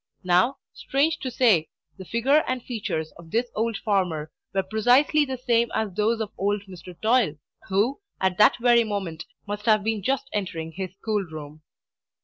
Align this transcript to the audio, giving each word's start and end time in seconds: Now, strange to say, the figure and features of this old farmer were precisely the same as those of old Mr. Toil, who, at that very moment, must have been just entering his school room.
Now, 0.23 0.57
strange 0.73 1.19
to 1.19 1.29
say, 1.29 1.69
the 1.99 2.05
figure 2.05 2.43
and 2.47 2.63
features 2.63 3.11
of 3.19 3.29
this 3.29 3.51
old 3.53 3.77
farmer 3.77 4.31
were 4.51 4.63
precisely 4.63 5.25
the 5.25 5.37
same 5.37 5.69
as 5.75 5.93
those 5.93 6.19
of 6.21 6.31
old 6.39 6.63
Mr. 6.67 6.99
Toil, 7.01 7.35
who, 7.69 8.01
at 8.19 8.39
that 8.39 8.57
very 8.59 8.83
moment, 8.83 9.25
must 9.47 9.67
have 9.67 9.83
been 9.83 10.01
just 10.01 10.27
entering 10.33 10.71
his 10.71 10.95
school 10.95 11.21
room. 11.25 11.61